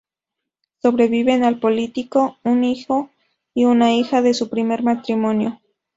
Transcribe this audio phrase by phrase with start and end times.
[0.81, 3.11] Sobreviven al político un hijo
[3.53, 5.61] y una hija de su primer matrimonio.